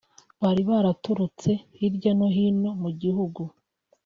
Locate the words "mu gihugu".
2.81-3.41